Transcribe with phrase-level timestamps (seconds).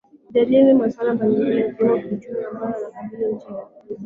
[0.27, 3.69] kujadili maswala mbalimbali yakiwemo ya kiuchumi ambayo yanakambili nchi ya cuba